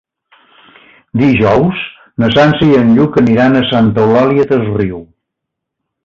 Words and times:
Dijous 1.21 1.83
na 2.23 2.29
Sança 2.37 2.69
i 2.71 2.79
en 2.79 2.89
Lluc 2.95 3.19
aniran 3.21 3.59
a 3.59 3.65
Santa 3.73 4.05
Eulària 4.07 4.47
des 4.53 4.65
Riu. 4.79 5.03